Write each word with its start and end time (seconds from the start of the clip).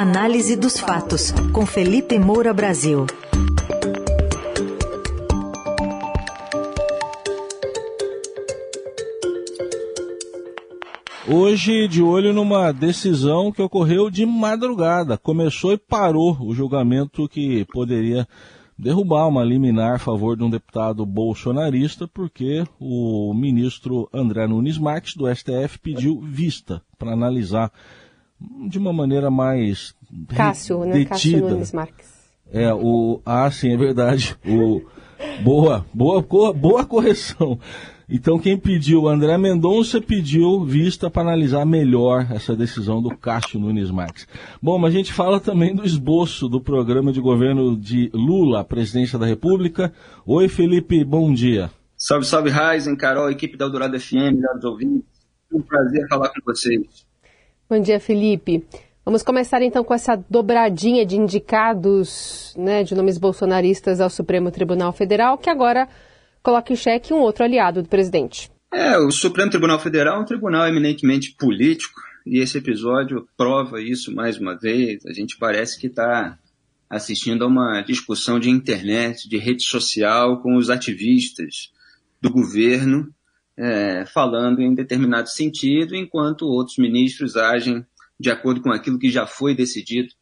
Análise 0.00 0.56
dos 0.56 0.80
fatos, 0.80 1.30
com 1.52 1.66
Felipe 1.66 2.18
Moura 2.18 2.54
Brasil. 2.54 3.04
Hoje, 11.28 11.86
de 11.86 12.02
olho 12.02 12.32
numa 12.32 12.72
decisão 12.72 13.52
que 13.52 13.60
ocorreu 13.60 14.08
de 14.08 14.24
madrugada. 14.24 15.18
Começou 15.18 15.74
e 15.74 15.76
parou 15.76 16.34
o 16.40 16.54
julgamento 16.54 17.28
que 17.28 17.66
poderia 17.66 18.26
derrubar 18.78 19.28
uma 19.28 19.44
liminar 19.44 19.96
a 19.96 19.98
favor 19.98 20.34
de 20.34 20.42
um 20.42 20.48
deputado 20.48 21.04
bolsonarista, 21.04 22.08
porque 22.08 22.64
o 22.80 23.34
ministro 23.34 24.08
André 24.14 24.46
Nunes 24.46 24.78
Marques, 24.78 25.14
do 25.14 25.28
STF, 25.28 25.78
pediu 25.78 26.22
vista 26.22 26.80
para 26.98 27.12
analisar 27.12 27.70
de 28.68 28.78
uma 28.78 28.92
maneira 28.92 29.30
mais 29.30 29.94
Cássio, 30.34 30.84
né? 30.84 30.92
detida. 30.92 31.10
Cássio 31.10 31.40
Nunes 31.48 31.72
Marques. 31.72 32.08
É, 32.52 32.72
o. 32.74 33.20
Ah, 33.24 33.50
sim, 33.50 33.72
é 33.72 33.76
verdade. 33.76 34.36
O, 34.44 34.82
boa, 35.42 35.84
boa, 35.94 36.52
boa 36.52 36.84
correção. 36.84 37.58
Então 38.12 38.40
quem 38.40 38.58
pediu, 38.58 39.06
André 39.06 39.38
Mendonça 39.38 40.00
pediu 40.00 40.64
vista 40.64 41.08
para 41.08 41.22
analisar 41.22 41.64
melhor 41.64 42.26
essa 42.30 42.56
decisão 42.56 43.00
do 43.00 43.16
Cássio 43.16 43.60
Nunes 43.60 43.88
Marques. 43.88 44.26
Bom, 44.60 44.76
mas 44.78 44.92
a 44.92 44.96
gente 44.96 45.12
fala 45.12 45.38
também 45.38 45.72
do 45.72 45.84
esboço 45.84 46.48
do 46.48 46.60
programa 46.60 47.12
de 47.12 47.20
governo 47.20 47.76
de 47.76 48.10
Lula, 48.12 48.64
presidência 48.64 49.16
da 49.16 49.26
República. 49.26 49.92
Oi, 50.26 50.48
Felipe, 50.48 51.04
bom 51.04 51.32
dia. 51.32 51.70
Salve, 51.96 52.26
salve, 52.26 52.50
Raizen, 52.50 52.96
Carol, 52.96 53.30
equipe 53.30 53.56
da 53.56 53.66
Eldorado 53.66 54.00
FM, 54.00 54.34
melhores 54.34 54.64
ouvintes. 54.64 55.06
Um 55.52 55.62
prazer 55.62 56.08
falar 56.08 56.30
com 56.30 56.40
vocês. 56.44 57.09
Bom 57.70 57.80
dia, 57.80 58.00
Felipe. 58.00 58.64
Vamos 59.04 59.22
começar 59.22 59.62
então 59.62 59.84
com 59.84 59.94
essa 59.94 60.16
dobradinha 60.28 61.06
de 61.06 61.14
indicados 61.14 62.52
né, 62.58 62.82
de 62.82 62.96
nomes 62.96 63.16
bolsonaristas 63.16 64.00
ao 64.00 64.10
Supremo 64.10 64.50
Tribunal 64.50 64.92
Federal, 64.92 65.38
que 65.38 65.48
agora 65.48 65.88
coloca 66.42 66.72
em 66.72 66.76
xeque 66.76 67.14
um 67.14 67.20
outro 67.20 67.44
aliado 67.44 67.80
do 67.80 67.88
presidente. 67.88 68.50
É, 68.72 68.98
o 68.98 69.12
Supremo 69.12 69.52
Tribunal 69.52 69.78
Federal 69.78 70.18
é 70.18 70.20
um 70.20 70.24
tribunal 70.24 70.66
eminentemente 70.66 71.36
político 71.38 72.00
e 72.26 72.40
esse 72.40 72.58
episódio 72.58 73.28
prova 73.36 73.80
isso 73.80 74.12
mais 74.12 74.36
uma 74.36 74.58
vez. 74.58 75.06
A 75.06 75.12
gente 75.12 75.38
parece 75.38 75.78
que 75.78 75.86
está 75.86 76.36
assistindo 76.90 77.44
a 77.44 77.46
uma 77.46 77.82
discussão 77.82 78.40
de 78.40 78.50
internet, 78.50 79.28
de 79.28 79.38
rede 79.38 79.62
social 79.62 80.42
com 80.42 80.56
os 80.56 80.70
ativistas 80.70 81.70
do 82.20 82.32
governo 82.32 83.14
é, 83.60 84.06
falando 84.06 84.62
em 84.62 84.74
determinado 84.74 85.28
sentido, 85.28 85.94
enquanto 85.94 86.46
outros 86.46 86.78
ministros 86.78 87.36
agem 87.36 87.84
de 88.18 88.30
acordo 88.30 88.62
com 88.62 88.72
aquilo 88.72 88.98
que 88.98 89.10
já 89.10 89.26
foi 89.26 89.54
decidido 89.54 90.14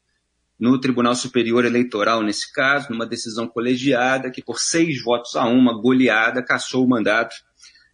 no 0.58 0.80
Tribunal 0.80 1.14
Superior 1.14 1.64
Eleitoral, 1.64 2.20
nesse 2.20 2.52
caso, 2.52 2.90
numa 2.90 3.06
decisão 3.06 3.46
colegiada 3.46 4.28
que, 4.28 4.42
por 4.42 4.58
seis 4.58 5.00
votos 5.00 5.36
a 5.36 5.46
uma, 5.46 5.72
goleada, 5.80 6.42
cassou 6.42 6.84
o 6.84 6.88
mandato 6.88 7.36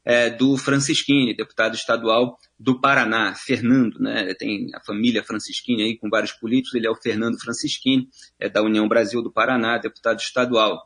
é, 0.02 0.30
do 0.30 0.56
Francisquini, 0.56 1.36
deputado 1.36 1.74
estadual 1.74 2.38
do 2.58 2.80
Paraná, 2.80 3.34
Fernando, 3.34 3.98
né? 4.00 4.32
Tem 4.34 4.68
a 4.74 4.80
família 4.80 5.22
Francisquini 5.22 5.82
aí 5.82 5.98
com 5.98 6.08
vários 6.08 6.32
políticos, 6.32 6.74
ele 6.74 6.86
é 6.86 6.90
o 6.90 6.96
Fernando 6.96 7.38
Francisquini, 7.38 8.08
é 8.40 8.48
da 8.48 8.62
União 8.62 8.88
Brasil 8.88 9.22
do 9.22 9.30
Paraná, 9.30 9.76
deputado 9.76 10.20
estadual. 10.20 10.82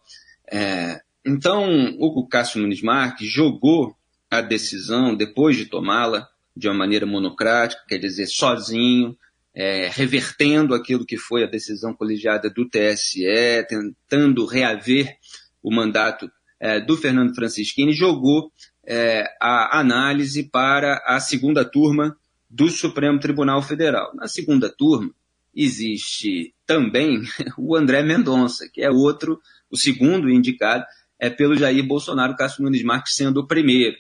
É, 0.50 1.00
então, 1.24 1.94
o 2.00 2.26
Cássio 2.26 2.60
Nunes 2.60 2.82
Marques 2.82 3.28
jogou 3.28 3.97
a 4.30 4.40
decisão, 4.40 5.14
depois 5.14 5.56
de 5.56 5.66
tomá-la, 5.66 6.28
de 6.56 6.68
uma 6.68 6.74
maneira 6.74 7.06
monocrática, 7.06 7.82
quer 7.88 7.98
dizer, 7.98 8.26
sozinho, 8.26 9.16
é, 9.54 9.88
revertendo 9.88 10.74
aquilo 10.74 11.06
que 11.06 11.16
foi 11.16 11.42
a 11.42 11.48
decisão 11.48 11.94
colegiada 11.94 12.50
do 12.50 12.68
TSE, 12.68 13.24
tentando 13.68 14.44
reaver 14.44 15.16
o 15.62 15.74
mandato 15.74 16.30
é, 16.60 16.80
do 16.80 16.96
Fernando 16.96 17.34
Francischini, 17.34 17.92
jogou 17.92 18.52
é, 18.86 19.24
a 19.40 19.78
análise 19.78 20.44
para 20.44 21.02
a 21.06 21.20
segunda 21.20 21.64
turma 21.64 22.16
do 22.48 22.68
Supremo 22.68 23.18
Tribunal 23.18 23.62
Federal. 23.62 24.12
Na 24.14 24.26
segunda 24.26 24.68
turma 24.68 25.10
existe 25.54 26.54
também 26.66 27.22
o 27.58 27.76
André 27.76 28.02
Mendonça, 28.02 28.68
que 28.72 28.82
é 28.82 28.90
outro, 28.90 29.40
o 29.70 29.76
segundo 29.76 30.30
indicado, 30.30 30.84
é 31.18 31.28
pelo 31.28 31.56
Jair 31.56 31.84
Bolsonaro, 31.84 32.36
Cássio 32.36 32.62
Nunes 32.62 32.82
Marques 32.82 33.14
sendo 33.14 33.40
o 33.40 33.46
primeiro. 33.46 33.96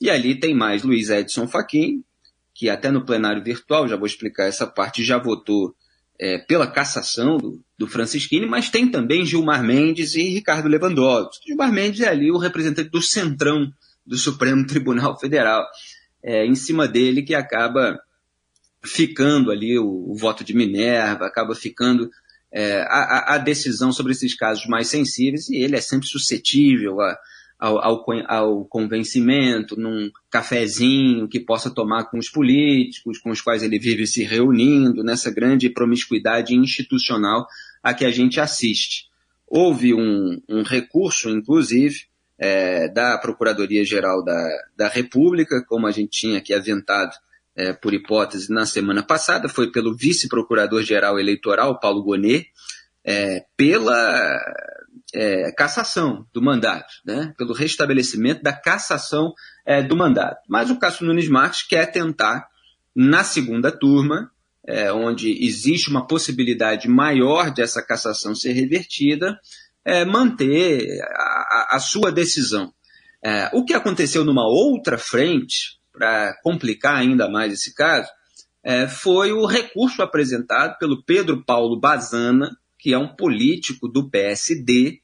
E 0.00 0.10
ali 0.10 0.38
tem 0.38 0.54
mais 0.54 0.82
Luiz 0.82 1.10
Edson 1.10 1.46
Fachin, 1.48 2.04
que 2.54 2.68
até 2.68 2.90
no 2.90 3.04
plenário 3.04 3.42
virtual, 3.42 3.88
já 3.88 3.96
vou 3.96 4.06
explicar 4.06 4.46
essa 4.46 4.66
parte, 4.66 5.04
já 5.04 5.18
votou 5.18 5.74
é, 6.20 6.38
pela 6.38 6.66
cassação 6.66 7.36
do, 7.36 7.62
do 7.78 7.86
Francisquini, 7.86 8.46
mas 8.46 8.68
tem 8.68 8.90
também 8.90 9.24
Gilmar 9.24 9.62
Mendes 9.62 10.14
e 10.14 10.22
Ricardo 10.22 10.68
Lewandowski. 10.68 11.46
Gilmar 11.46 11.72
Mendes 11.72 12.00
é 12.00 12.08
ali 12.08 12.30
o 12.30 12.38
representante 12.38 12.90
do 12.90 13.00
centrão 13.00 13.72
do 14.04 14.16
Supremo 14.16 14.66
Tribunal 14.66 15.18
Federal. 15.18 15.64
É, 16.22 16.44
em 16.44 16.54
cima 16.54 16.88
dele 16.88 17.22
que 17.22 17.34
acaba 17.34 17.98
ficando 18.82 19.50
ali 19.50 19.78
o, 19.78 20.10
o 20.10 20.16
voto 20.16 20.42
de 20.42 20.54
Minerva, 20.54 21.26
acaba 21.26 21.54
ficando 21.54 22.10
é, 22.52 22.80
a, 22.82 23.34
a, 23.34 23.38
decisão 23.38 23.92
sobre 23.92 24.12
esses 24.12 24.34
casos 24.34 24.66
mais 24.66 24.88
sensíveis, 24.88 25.48
e 25.48 25.56
ele 25.56 25.76
é 25.76 25.80
sempre 25.80 26.08
suscetível 26.08 27.00
a, 27.00 27.16
ao, 27.58 27.78
ao, 27.78 28.06
ao, 28.28 28.64
convencimento, 28.66 29.78
num 29.78 30.10
cafezinho 30.30 31.26
que 31.26 31.40
possa 31.40 31.70
tomar 31.70 32.04
com 32.04 32.18
os 32.18 32.30
políticos, 32.30 33.18
com 33.18 33.30
os 33.30 33.40
quais 33.40 33.62
ele 33.62 33.78
vive 33.78 34.06
se 34.06 34.22
reunindo, 34.22 35.02
nessa 35.02 35.30
grande 35.30 35.68
promiscuidade 35.68 36.54
institucional 36.54 37.46
a 37.82 37.92
que 37.92 38.04
a 38.04 38.10
gente 38.10 38.38
assiste. 38.40 39.08
Houve 39.46 39.92
um, 39.94 40.40
um 40.48 40.62
recurso, 40.62 41.30
inclusive, 41.30 42.02
é, 42.38 42.88
da 42.88 43.18
Procuradoria-Geral 43.18 44.22
da, 44.22 44.48
da 44.76 44.88
República, 44.88 45.64
como 45.66 45.86
a 45.86 45.90
gente 45.90 46.10
tinha 46.10 46.38
aqui 46.38 46.54
aventado 46.54 47.16
é, 47.56 47.72
por 47.72 47.92
hipótese 47.92 48.52
na 48.52 48.64
semana 48.66 49.02
passada, 49.02 49.48
foi 49.48 49.72
pelo 49.72 49.96
vice-procurador-geral 49.96 51.18
eleitoral, 51.18 51.80
Paulo 51.80 52.04
Gonet, 52.04 52.46
é, 53.04 53.44
pela 53.56 54.38
é, 55.14 55.52
cassação 55.52 56.26
do 56.32 56.42
mandato, 56.42 56.92
né? 57.04 57.32
pelo 57.36 57.52
restabelecimento 57.52 58.42
da 58.42 58.52
cassação 58.52 59.32
é, 59.66 59.82
do 59.82 59.96
mandato. 59.96 60.40
Mas 60.48 60.70
o 60.70 60.78
Cássio 60.78 61.06
Nunes 61.06 61.28
Marques 61.28 61.62
quer 61.62 61.86
tentar, 61.90 62.46
na 62.94 63.24
segunda 63.24 63.70
turma, 63.70 64.30
é, 64.66 64.92
onde 64.92 65.44
existe 65.44 65.88
uma 65.88 66.06
possibilidade 66.06 66.88
maior 66.88 67.50
de 67.50 67.62
essa 67.62 67.82
cassação 67.82 68.34
ser 68.34 68.52
revertida, 68.52 69.38
é, 69.84 70.04
manter 70.04 71.00
a, 71.10 71.76
a, 71.76 71.80
sua 71.80 72.12
decisão. 72.12 72.72
É, 73.24 73.50
o 73.54 73.64
que 73.64 73.72
aconteceu 73.72 74.24
numa 74.24 74.46
outra 74.46 74.98
frente, 74.98 75.78
para 75.92 76.34
complicar 76.42 76.96
ainda 76.96 77.28
mais 77.28 77.52
esse 77.52 77.74
caso, 77.74 78.10
é, 78.62 78.86
foi 78.86 79.32
o 79.32 79.46
recurso 79.46 80.02
apresentado 80.02 80.76
pelo 80.78 81.02
Pedro 81.02 81.42
Paulo 81.44 81.80
Bazana, 81.80 82.50
que 82.88 82.94
é 82.94 82.98
um 82.98 83.14
político 83.14 83.86
do 83.86 84.08
PSD, 84.08 85.02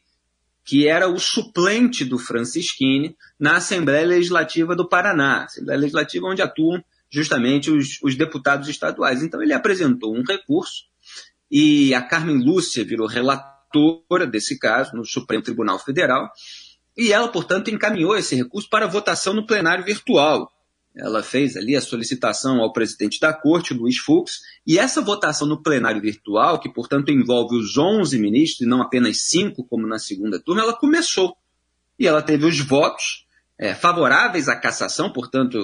que 0.64 0.88
era 0.88 1.06
o 1.06 1.20
suplente 1.20 2.02
do 2.02 2.18
Francisquini 2.18 3.14
na 3.38 3.56
Assembleia 3.56 4.06
Legislativa 4.06 4.74
do 4.74 4.88
Paraná, 4.88 5.44
Assembleia 5.44 5.80
Legislativa 5.80 6.26
onde 6.26 6.40
atuam 6.40 6.82
justamente 7.10 7.70
os, 7.70 7.98
os 8.02 8.16
deputados 8.16 8.70
estaduais. 8.70 9.22
Então 9.22 9.42
ele 9.42 9.52
apresentou 9.52 10.16
um 10.16 10.22
recurso 10.26 10.84
e 11.50 11.92
a 11.92 12.00
Carmen 12.00 12.42
Lúcia 12.42 12.82
virou 12.86 13.06
relatora 13.06 14.26
desse 14.26 14.58
caso 14.58 14.96
no 14.96 15.04
Supremo 15.04 15.42
Tribunal 15.42 15.78
Federal 15.78 16.30
e 16.96 17.12
ela, 17.12 17.28
portanto, 17.28 17.68
encaminhou 17.68 18.16
esse 18.16 18.34
recurso 18.34 18.70
para 18.70 18.86
votação 18.86 19.34
no 19.34 19.46
plenário 19.46 19.84
virtual 19.84 20.50
ela 20.96 21.22
fez 21.22 21.56
ali 21.56 21.74
a 21.74 21.80
solicitação 21.80 22.60
ao 22.60 22.72
presidente 22.72 23.18
da 23.18 23.32
corte, 23.32 23.74
Luiz 23.74 23.98
Fux, 23.98 24.40
e 24.64 24.78
essa 24.78 25.00
votação 25.00 25.46
no 25.46 25.60
plenário 25.60 26.00
virtual, 26.00 26.60
que 26.60 26.72
portanto 26.72 27.10
envolve 27.10 27.56
os 27.56 27.76
11 27.76 28.18
ministros 28.18 28.60
e 28.60 28.68
não 28.68 28.80
apenas 28.80 29.22
cinco, 29.22 29.64
como 29.64 29.86
na 29.86 29.98
segunda 29.98 30.40
turma, 30.40 30.62
ela 30.62 30.76
começou. 30.76 31.36
E 31.98 32.06
ela 32.06 32.22
teve 32.22 32.46
os 32.46 32.60
votos 32.60 33.26
é, 33.58 33.74
favoráveis 33.74 34.48
à 34.48 34.54
cassação, 34.54 35.12
portanto, 35.12 35.58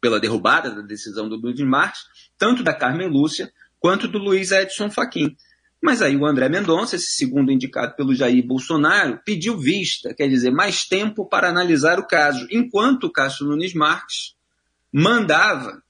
pela 0.00 0.18
derrubada 0.18 0.70
da 0.70 0.82
decisão 0.82 1.28
do 1.28 1.36
Luiz 1.36 1.60
Marques, 1.60 2.02
tanto 2.36 2.64
da 2.64 2.74
Carmen 2.74 3.08
Lúcia 3.08 3.52
quanto 3.78 4.08
do 4.08 4.18
Luiz 4.18 4.50
Edson 4.50 4.90
Fachin. 4.90 5.36
Mas 5.80 6.02
aí 6.02 6.16
o 6.16 6.26
André 6.26 6.48
Mendonça, 6.48 6.96
esse 6.96 7.16
segundo 7.16 7.50
indicado 7.52 7.94
pelo 7.94 8.14
Jair 8.14 8.44
Bolsonaro, 8.44 9.20
pediu 9.24 9.56
vista, 9.56 10.14
quer 10.14 10.28
dizer, 10.28 10.50
mais 10.50 10.84
tempo 10.84 11.28
para 11.28 11.48
analisar 11.48 11.98
o 11.98 12.06
caso, 12.06 12.46
enquanto 12.50 13.04
o 13.04 13.12
Cássio 13.12 13.46
Nunes 13.46 13.74
Marques 13.74 14.36
mandava 14.92 15.82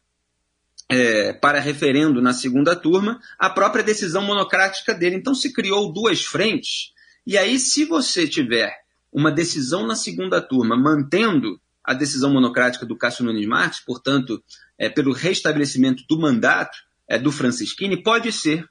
é, 0.88 1.32
para 1.32 1.58
referendo 1.58 2.20
na 2.20 2.32
segunda 2.32 2.76
turma 2.76 3.20
a 3.38 3.49
própria 3.50 3.82
decisão 3.82 4.22
monocrática 4.22 4.94
dele. 4.94 5.16
Então 5.16 5.34
se 5.34 5.52
criou 5.52 5.93
duas 5.93 6.22
frentes. 6.22 6.93
E 7.26 7.38
aí, 7.38 7.58
se 7.58 7.84
você 7.84 8.28
tiver 8.28 8.72
uma 9.12 9.31
decisão 9.31 9.87
na 9.87 9.94
segunda 9.94 10.40
turma 10.40 10.76
mantendo 10.76 11.60
a 11.84 11.94
decisão 11.94 12.32
monocrática 12.32 12.87
do 12.87 12.96
Cássio 12.96 13.25
Nunes 13.25 13.46
Marques, 13.46 13.81
portanto, 13.81 14.43
é, 14.78 14.88
pelo 14.88 15.12
restabelecimento 15.12 16.05
do 16.08 16.19
mandato 16.19 16.76
é, 17.08 17.19
do 17.19 17.32
Francisquini, 17.32 18.02
pode 18.02 18.32
ser 18.32 18.64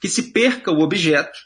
que 0.00 0.08
se 0.08 0.32
perca 0.32 0.70
o 0.70 0.80
objeto 0.80 1.38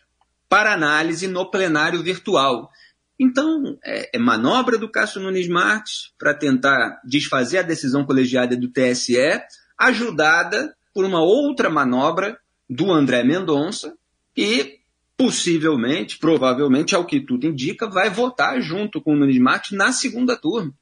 para 0.49 0.73
análise 0.73 1.27
no 1.27 1.51
plenário 1.51 2.03
virtual. 2.03 2.71
Então, 3.19 3.79
é, 3.85 4.17
é 4.17 4.19
manobra 4.19 4.77
do 4.77 4.91
Cássio 4.91 5.21
Nunes 5.21 5.49
Marques 5.49 6.13
para 6.19 6.35
tentar 6.35 7.01
desfazer 7.05 7.59
a 7.59 7.63
decisão 7.63 8.05
colegiada 8.05 8.57
do 8.57 8.69
TSE, 8.69 9.17
ajudada 9.79 10.75
por 10.93 11.05
uma 11.05 11.23
outra 11.23 11.71
manobra 11.71 12.39
do 12.69 12.93
André 12.93 13.23
Mendonça, 13.23 13.95
que 14.35 14.81
possivelmente, 15.17 16.19
provavelmente, 16.19 16.95
ao 16.95 17.07
que 17.07 17.21
tudo 17.21 17.47
indica, 17.47 17.89
vai 17.89 18.11
votar 18.11 18.61
junto 18.61 19.01
com 19.01 19.13
o 19.13 19.17
Nunes 19.17 19.39
Marques 19.39 19.71
na 19.73 19.93
segunda 19.93 20.37
turma, 20.37 20.75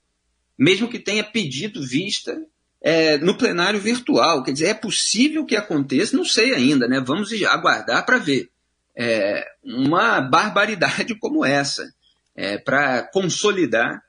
mesmo 0.59 0.89
que 0.89 0.99
tenha 0.99 1.23
pedido 1.23 1.83
vista 1.83 2.39
é, 2.81 3.19
no 3.19 3.37
plenário 3.37 3.79
virtual. 3.79 4.43
Quer 4.43 4.53
dizer, 4.53 4.67
é 4.67 4.75
possível 4.75 5.45
que 5.45 5.57
aconteça, 5.57 6.17
não 6.17 6.25
sei 6.25 6.55
ainda, 6.55 6.89
né? 6.89 7.01
Vamos 7.01 7.31
aguardar 7.45 8.05
para 8.07 8.19
ver. 8.19 8.51
É, 8.95 9.47
uma 9.65 10.21
barbaridade 10.21 11.15
como 11.19 11.45
essa, 11.45 11.91
é, 12.35 12.59
para 12.59 13.03
consolidar 13.13 14.03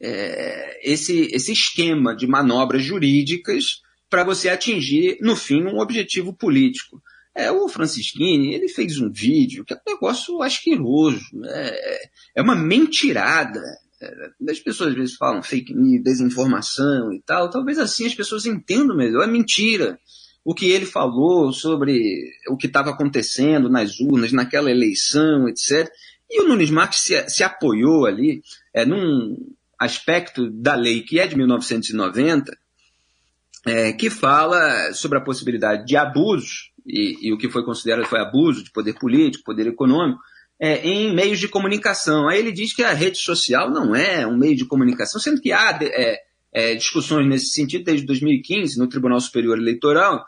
é, 0.00 0.80
esse, 0.82 1.30
esse 1.32 1.52
esquema 1.52 2.14
de 2.14 2.26
manobras 2.26 2.82
jurídicas 2.82 3.82
para 4.08 4.24
você 4.24 4.48
atingir, 4.48 5.18
no 5.20 5.34
fim, 5.34 5.62
um 5.64 5.78
objetivo 5.80 6.32
político. 6.32 7.02
É, 7.34 7.50
o 7.50 7.68
Francisquini, 7.68 8.54
ele 8.54 8.68
fez 8.68 9.00
um 9.00 9.10
vídeo 9.10 9.64
que 9.64 9.74
é 9.74 9.76
um 9.76 9.92
negócio 9.92 10.40
asqueroso, 10.40 11.20
é, 11.46 12.08
é 12.36 12.42
uma 12.42 12.54
mentirada. 12.54 13.60
É, 14.00 14.50
as 14.50 14.60
pessoas 14.60 14.90
às 14.90 14.96
vezes 14.96 15.16
falam 15.16 15.42
fake 15.42 15.74
news, 15.74 16.04
desinformação 16.04 17.12
e 17.12 17.20
tal, 17.22 17.50
talvez 17.50 17.78
assim 17.78 18.06
as 18.06 18.14
pessoas 18.14 18.46
entendam 18.46 18.96
melhor, 18.96 19.24
é 19.24 19.26
mentira. 19.26 19.98
O 20.44 20.54
que 20.54 20.66
ele 20.66 20.86
falou 20.86 21.52
sobre 21.52 22.30
o 22.48 22.56
que 22.56 22.66
estava 22.66 22.90
acontecendo 22.90 23.68
nas 23.68 23.98
urnas, 23.98 24.30
naquela 24.30 24.70
eleição, 24.70 25.48
etc. 25.48 25.90
E 26.34 26.40
o 26.42 26.48
Nunes 26.48 26.68
Marques 26.68 26.98
se, 26.98 27.30
se 27.30 27.44
apoiou 27.44 28.06
ali 28.06 28.42
é, 28.74 28.84
num 28.84 29.36
aspecto 29.78 30.50
da 30.50 30.74
lei 30.74 31.02
que 31.02 31.20
é 31.20 31.28
de 31.28 31.36
1990, 31.36 32.58
é, 33.64 33.92
que 33.92 34.10
fala 34.10 34.92
sobre 34.92 35.18
a 35.18 35.20
possibilidade 35.20 35.86
de 35.86 35.96
abusos 35.96 36.72
e, 36.84 37.28
e, 37.28 37.32
o 37.32 37.38
que 37.38 37.48
foi 37.48 37.64
considerado 37.64 38.06
foi 38.06 38.20
abuso 38.20 38.64
de 38.64 38.72
poder 38.72 38.94
político, 38.94 39.44
poder 39.44 39.68
econômico, 39.68 40.20
é, 40.58 40.84
em 40.84 41.14
meios 41.14 41.38
de 41.38 41.46
comunicação. 41.46 42.28
Aí 42.28 42.40
ele 42.40 42.50
diz 42.50 42.74
que 42.74 42.82
a 42.82 42.92
rede 42.92 43.18
social 43.18 43.70
não 43.70 43.94
é 43.94 44.26
um 44.26 44.36
meio 44.36 44.56
de 44.56 44.66
comunicação, 44.66 45.20
sendo 45.20 45.40
que 45.40 45.52
há 45.52 45.78
é, 45.80 46.18
é, 46.52 46.74
discussões 46.74 47.28
nesse 47.28 47.50
sentido 47.50 47.84
desde 47.84 48.04
2015 48.04 48.76
no 48.76 48.88
Tribunal 48.88 49.20
Superior 49.20 49.56
Eleitoral, 49.56 50.26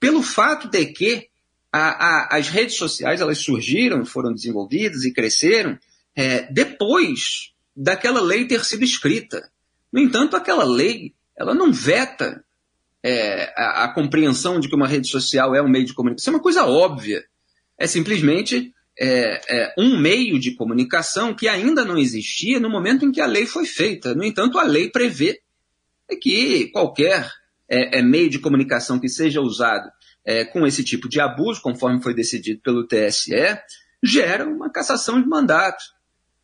pelo 0.00 0.22
fato 0.22 0.66
de 0.66 0.86
que 0.86 1.28
a, 1.76 1.88
a, 1.88 2.36
as 2.38 2.48
redes 2.48 2.76
sociais 2.76 3.20
elas 3.20 3.38
surgiram, 3.38 4.04
foram 4.04 4.32
desenvolvidas 4.32 5.04
e 5.04 5.12
cresceram 5.12 5.78
é, 6.14 6.50
depois 6.50 7.52
daquela 7.76 8.20
lei 8.20 8.46
ter 8.46 8.64
sido 8.64 8.84
escrita. 8.84 9.50
No 9.92 10.00
entanto, 10.00 10.36
aquela 10.36 10.64
lei 10.64 11.14
ela 11.36 11.54
não 11.54 11.70
veta 11.70 12.42
é, 13.02 13.52
a, 13.56 13.84
a, 13.84 13.88
compreensão 13.92 14.58
de 14.58 14.68
que 14.68 14.74
uma 14.74 14.88
rede 14.88 15.08
social 15.08 15.54
é 15.54 15.62
um 15.62 15.68
meio 15.68 15.84
de 15.84 15.92
comunicação 15.92 16.32
é 16.32 16.36
uma 16.36 16.42
coisa 16.42 16.64
óbvia. 16.64 17.22
É 17.78 17.86
simplesmente 17.86 18.72
é, 18.98 19.40
é, 19.48 19.74
um 19.78 20.00
meio 20.00 20.38
de 20.38 20.52
comunicação 20.52 21.34
que 21.34 21.46
ainda 21.46 21.84
não 21.84 21.98
existia 21.98 22.58
no 22.58 22.70
momento 22.70 23.04
em 23.04 23.12
que 23.12 23.20
a 23.20 23.26
lei 23.26 23.44
foi 23.44 23.66
feita. 23.66 24.14
No 24.14 24.24
entanto, 24.24 24.58
a 24.58 24.62
lei 24.62 24.90
prevê 24.90 25.40
que 26.22 26.68
qualquer 26.68 27.30
é, 27.68 27.98
é, 27.98 28.02
meio 28.02 28.30
de 28.30 28.38
comunicação 28.38 28.98
que 28.98 29.08
seja 29.08 29.40
usado 29.40 29.90
é, 30.26 30.44
com 30.44 30.66
esse 30.66 30.82
tipo 30.82 31.08
de 31.08 31.20
abuso, 31.20 31.62
conforme 31.62 32.02
foi 32.02 32.12
decidido 32.12 32.60
pelo 32.60 32.86
TSE, 32.86 33.30
gera 34.02 34.44
uma 34.44 34.68
cassação 34.70 35.22
de 35.22 35.28
mandato. 35.28 35.82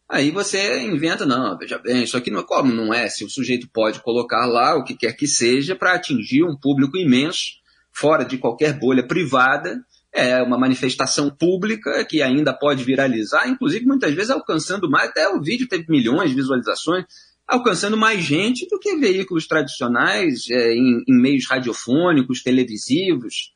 Aí 0.09 0.31
você 0.31 0.81
inventa, 0.81 1.27
não, 1.27 1.59
veja 1.59 1.79
bem, 1.79 2.05
isso 2.05 2.17
aqui 2.17 2.31
não 2.31 2.41
é 2.41 2.45
como 2.45 2.73
não 2.73 2.95
é, 2.95 3.09
se 3.09 3.25
o 3.25 3.31
sujeito 3.31 3.69
pode 3.73 4.01
colocar 4.01 4.47
lá 4.47 4.77
o 4.77 4.85
que 4.85 4.95
quer 4.95 5.15
que 5.17 5.27
seja 5.27 5.75
para 5.75 5.95
atingir 5.95 6.45
um 6.45 6.57
público 6.57 6.97
imenso, 6.97 7.61
fora 7.91 8.25
de 8.25 8.39
qualquer 8.39 8.79
bolha 8.79 9.07
privada, 9.07 9.85
é 10.13 10.43
uma 10.43 10.59
manifestação 10.59 11.31
pública 11.31 12.05
que 12.05 12.21
ainda 12.23 12.53
pode 12.53 12.85
viralizar, 12.85 13.49
inclusive 13.49 13.87
muitas 13.87 14.13
vezes 14.13 14.31
alcançando 14.31 14.89
mais, 14.89 15.09
até 15.09 15.27
o 15.29 15.41
vídeo 15.41 15.67
teve 15.67 15.87
milhões 15.89 16.31
de 16.31 16.37
visualizações, 16.37 17.05
alcançando 17.49 17.97
mais 17.97 18.23
gente 18.23 18.67
do 18.69 18.79
que 18.79 18.97
veículos 18.97 19.47
tradicionais 19.47 20.49
é, 20.51 20.75
em, 20.75 21.03
em, 21.09 21.21
meios 21.21 21.47
radiofônicos, 21.49 22.43
televisivos. 22.43 23.53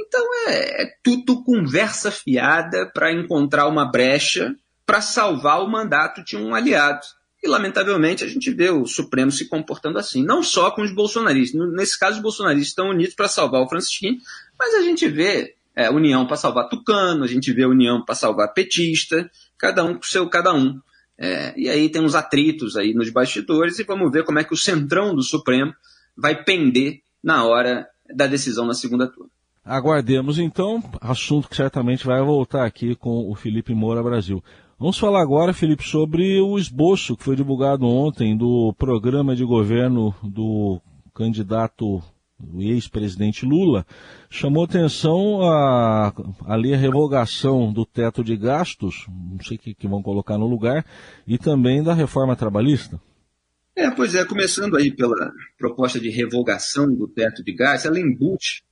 Então 0.00 0.26
é, 0.48 0.82
é 0.82 0.94
tudo 1.02 1.44
conversa 1.44 2.10
fiada 2.10 2.90
para 2.92 3.12
encontrar 3.12 3.66
uma 3.66 3.84
brecha 3.84 4.54
para 4.86 5.00
salvar 5.00 5.62
o 5.62 5.70
mandato 5.70 6.24
de 6.24 6.36
um 6.36 6.54
aliado. 6.54 7.06
E, 7.42 7.48
lamentavelmente, 7.48 8.22
a 8.22 8.26
gente 8.26 8.50
vê 8.50 8.70
o 8.70 8.86
Supremo 8.86 9.30
se 9.30 9.48
comportando 9.48 9.98
assim. 9.98 10.22
Não 10.22 10.42
só 10.42 10.70
com 10.70 10.82
os 10.82 10.92
bolsonaristas. 10.92 11.60
Nesse 11.72 11.98
caso, 11.98 12.16
os 12.16 12.22
bolsonaristas 12.22 12.68
estão 12.68 12.90
unidos 12.90 13.14
para 13.14 13.28
salvar 13.28 13.62
o 13.62 13.68
Francisquinho, 13.68 14.18
mas 14.58 14.74
a 14.74 14.82
gente 14.82 15.08
vê 15.08 15.54
é, 15.74 15.88
união 15.88 16.26
para 16.26 16.36
salvar 16.36 16.68
Tucano, 16.68 17.24
a 17.24 17.26
gente 17.26 17.52
vê 17.52 17.64
união 17.64 18.04
para 18.04 18.14
salvar 18.14 18.52
petista, 18.52 19.30
cada 19.56 19.84
um 19.84 19.94
com 19.94 20.02
seu 20.02 20.28
cada 20.28 20.52
um. 20.52 20.80
É, 21.16 21.54
e 21.56 21.68
aí 21.68 21.88
tem 21.88 22.02
uns 22.02 22.14
atritos 22.14 22.76
aí 22.76 22.94
nos 22.94 23.10
bastidores 23.10 23.78
e 23.78 23.84
vamos 23.84 24.10
ver 24.10 24.24
como 24.24 24.38
é 24.38 24.44
que 24.44 24.54
o 24.54 24.56
centrão 24.56 25.14
do 25.14 25.22
Supremo 25.22 25.72
vai 26.16 26.44
pender 26.44 27.00
na 27.22 27.44
hora 27.44 27.88
da 28.14 28.26
decisão 28.26 28.66
na 28.66 28.74
segunda 28.74 29.06
turma. 29.06 29.30
Aguardemos 29.64 30.38
então, 30.38 30.82
assunto 31.00 31.48
que 31.48 31.56
certamente 31.56 32.06
vai 32.06 32.22
voltar 32.22 32.64
aqui 32.64 32.94
com 32.94 33.30
o 33.30 33.34
Felipe 33.34 33.74
Moura 33.74 34.02
Brasil. 34.02 34.42
Vamos 34.78 34.98
falar 34.98 35.20
agora, 35.20 35.52
Felipe, 35.52 35.86
sobre 35.86 36.40
o 36.40 36.58
esboço 36.58 37.16
que 37.16 37.24
foi 37.24 37.36
divulgado 37.36 37.86
ontem 37.86 38.36
do 38.36 38.74
programa 38.78 39.36
de 39.36 39.44
governo 39.44 40.14
do 40.22 40.80
candidato 41.14 42.02
o 42.52 42.62
ex-presidente 42.62 43.44
Lula, 43.44 43.86
chamou 44.30 44.64
atenção 44.64 45.42
a, 45.42 46.12
ali 46.46 46.72
a 46.72 46.76
revogação 46.76 47.72
do 47.72 47.84
teto 47.84 48.24
de 48.24 48.36
gastos, 48.36 49.06
não 49.08 49.42
sei 49.44 49.56
o 49.56 49.60
que, 49.60 49.74
que 49.74 49.88
vão 49.88 50.02
colocar 50.02 50.38
no 50.38 50.46
lugar, 50.46 50.84
e 51.26 51.36
também 51.36 51.82
da 51.82 51.92
reforma 51.92 52.34
trabalhista. 52.34 53.00
É, 53.76 53.90
pois 53.90 54.14
é, 54.14 54.24
começando 54.24 54.76
aí 54.76 54.90
pela 54.90 55.32
proposta 55.58 56.00
de 56.00 56.10
revogação 56.10 56.86
do 56.86 57.06
teto 57.06 57.44
de 57.44 57.54
gastos, 57.54 57.86
ela 57.86 58.00
embute 58.00 58.62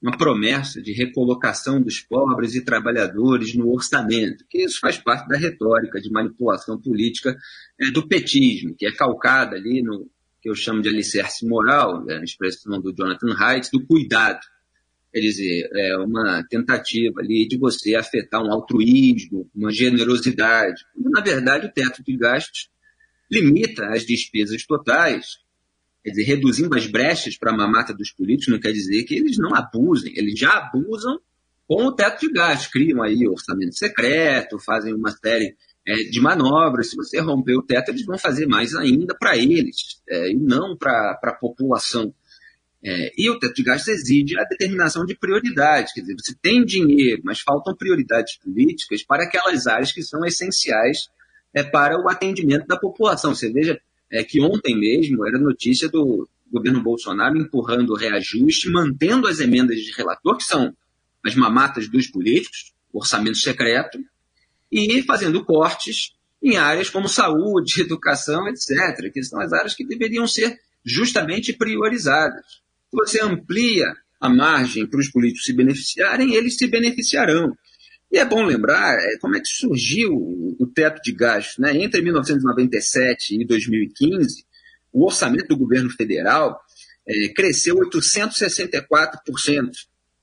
uma 0.00 0.16
promessa 0.16 0.80
de 0.80 0.92
recolocação 0.92 1.82
dos 1.82 2.00
pobres 2.00 2.54
e 2.54 2.64
trabalhadores 2.64 3.54
no 3.54 3.72
orçamento, 3.72 4.44
que 4.48 4.62
isso 4.62 4.78
faz 4.78 4.96
parte 4.96 5.28
da 5.28 5.36
retórica 5.36 6.00
de 6.00 6.10
manipulação 6.10 6.80
política 6.80 7.36
é, 7.80 7.90
do 7.90 8.06
petismo, 8.06 8.74
que 8.76 8.86
é 8.86 8.92
calcada 8.92 9.56
ali 9.56 9.82
no 9.82 10.08
que 10.40 10.48
eu 10.48 10.54
chamo 10.54 10.80
de 10.80 10.88
alicerce 10.88 11.44
moral, 11.44 12.04
né, 12.04 12.18
a 12.18 12.22
expressão 12.22 12.80
do 12.80 12.94
Jonathan 12.94 13.34
Haidt, 13.36 13.70
do 13.72 13.84
cuidado. 13.84 14.38
Quer 15.12 15.20
dizer, 15.20 15.68
é 15.74 15.96
uma 15.96 16.44
tentativa 16.48 17.20
ali 17.20 17.48
de 17.48 17.58
você 17.58 17.96
afetar 17.96 18.40
um 18.40 18.52
altruísmo, 18.52 19.50
uma 19.52 19.72
generosidade. 19.72 20.84
Na 20.96 21.20
verdade, 21.20 21.66
o 21.66 21.72
teto 21.72 22.04
de 22.04 22.16
gastos 22.16 22.70
limita 23.30 23.88
as 23.88 24.06
despesas 24.06 24.64
totais 24.64 25.38
Quer 26.08 26.12
dizer, 26.12 26.24
reduzindo 26.24 26.74
as 26.74 26.86
brechas 26.86 27.36
para 27.36 27.52
a 27.52 27.56
mamata 27.56 27.92
dos 27.92 28.10
políticos 28.10 28.48
não 28.48 28.58
quer 28.58 28.72
dizer 28.72 29.04
que 29.04 29.14
eles 29.14 29.36
não 29.36 29.54
abusem, 29.54 30.10
eles 30.16 30.38
já 30.38 30.52
abusam 30.52 31.20
com 31.66 31.84
o 31.84 31.92
teto 31.92 32.20
de 32.20 32.32
gastos, 32.32 32.68
criam 32.68 33.02
aí 33.02 33.28
orçamento 33.28 33.76
secreto, 33.76 34.58
fazem 34.58 34.94
uma 34.94 35.10
série 35.10 35.54
é, 35.86 35.96
de 35.96 36.18
manobras. 36.18 36.88
Se 36.88 36.96
você 36.96 37.20
romper 37.20 37.56
o 37.56 37.62
teto, 37.62 37.90
eles 37.90 38.06
vão 38.06 38.16
fazer 38.16 38.46
mais 38.46 38.74
ainda 38.74 39.14
para 39.14 39.36
eles, 39.36 40.00
é, 40.08 40.30
e 40.30 40.34
não 40.34 40.74
para 40.74 41.18
a 41.22 41.32
população. 41.32 42.14
É, 42.82 43.12
e 43.18 43.28
o 43.28 43.38
teto 43.38 43.54
de 43.54 43.62
gastos 43.64 43.88
exige 43.88 44.38
a 44.38 44.44
determinação 44.44 45.04
de 45.04 45.14
prioridades, 45.14 45.92
quer 45.92 46.00
dizer, 46.00 46.16
você 46.18 46.34
tem 46.40 46.64
dinheiro, 46.64 47.20
mas 47.22 47.40
faltam 47.40 47.76
prioridades 47.76 48.38
políticas 48.38 49.02
para 49.02 49.24
aquelas 49.24 49.66
áreas 49.66 49.92
que 49.92 50.02
são 50.02 50.24
essenciais 50.24 51.10
é, 51.52 51.62
para 51.62 52.00
o 52.00 52.08
atendimento 52.08 52.66
da 52.66 52.78
população. 52.78 53.34
Você 53.34 53.52
veja 53.52 53.78
é 54.10 54.24
que 54.24 54.40
ontem 54.40 54.78
mesmo 54.78 55.26
era 55.26 55.38
notícia 55.38 55.88
do 55.88 56.28
governo 56.50 56.82
Bolsonaro 56.82 57.36
empurrando 57.36 57.90
o 57.90 57.96
reajuste, 57.96 58.70
mantendo 58.70 59.28
as 59.28 59.38
emendas 59.38 59.78
de 59.78 59.92
relator, 59.92 60.36
que 60.36 60.44
são 60.44 60.74
as 61.24 61.34
mamatas 61.34 61.88
dos 61.88 62.06
políticos, 62.06 62.72
orçamento 62.92 63.36
secreto, 63.36 63.98
e 64.70 65.02
fazendo 65.02 65.44
cortes 65.44 66.12
em 66.42 66.56
áreas 66.56 66.88
como 66.88 67.08
saúde, 67.08 67.80
educação, 67.82 68.48
etc., 68.48 69.12
que 69.12 69.22
são 69.22 69.40
as 69.40 69.52
áreas 69.52 69.74
que 69.74 69.84
deveriam 69.84 70.26
ser 70.26 70.58
justamente 70.84 71.52
priorizadas. 71.52 72.44
Se 72.90 72.96
você 72.96 73.22
amplia 73.22 73.94
a 74.20 74.28
margem 74.28 74.86
para 74.86 75.00
os 75.00 75.10
políticos 75.10 75.44
se 75.44 75.52
beneficiarem, 75.52 76.34
eles 76.34 76.56
se 76.56 76.66
beneficiarão. 76.66 77.56
E 78.10 78.16
é 78.18 78.24
bom 78.24 78.42
lembrar 78.42 78.96
é, 78.98 79.18
como 79.18 79.36
é 79.36 79.40
que 79.40 79.48
surgiu 79.48 80.14
o 80.58 80.66
teto 80.66 81.02
de 81.02 81.12
gastos. 81.12 81.58
Né? 81.58 81.76
Entre 81.76 82.00
1997 82.00 83.40
e 83.40 83.46
2015, 83.46 84.46
o 84.92 85.04
orçamento 85.04 85.48
do 85.48 85.58
governo 85.58 85.90
federal 85.90 86.58
é, 87.06 87.28
cresceu 87.34 87.76
864%, 87.76 89.70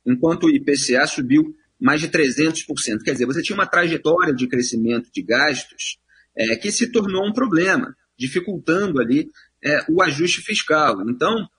enquanto 0.05 0.45
o 0.45 0.49
IPCA 0.49 1.05
subiu 1.05 1.55
mais 1.79 2.01
de 2.01 2.09
300%. 2.09 3.03
Quer 3.03 3.11
dizer, 3.11 3.25
você 3.25 3.43
tinha 3.43 3.55
uma 3.55 3.67
trajetória 3.67 4.33
de 4.33 4.47
crescimento 4.47 5.11
de 5.13 5.21
gastos 5.21 5.99
é, 6.35 6.55
que 6.55 6.71
se 6.71 6.91
tornou 6.91 7.27
um 7.27 7.33
problema, 7.33 7.95
dificultando 8.17 8.99
ali 8.99 9.29
o 9.89 10.01
ajuste 10.03 10.41
fiscal. 10.41 11.01
Então, 11.09 11.49